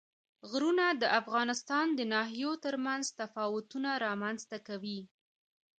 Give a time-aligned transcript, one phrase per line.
[0.49, 5.01] غرونه د افغانستان د ناحیو ترمنځ تفاوتونه رامنځ ته کوي.